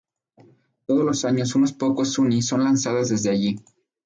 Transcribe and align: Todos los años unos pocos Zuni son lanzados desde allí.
Todos 0.87 1.05
los 1.05 1.25
años 1.25 1.53
unos 1.53 1.73
pocos 1.73 2.13
Zuni 2.15 2.41
son 2.41 2.63
lanzados 2.63 3.09
desde 3.09 3.29
allí. 3.29 3.63